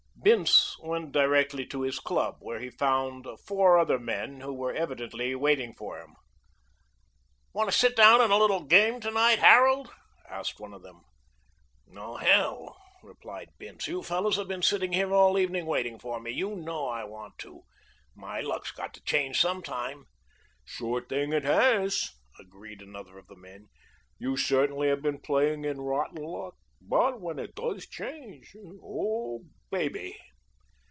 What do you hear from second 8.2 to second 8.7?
a little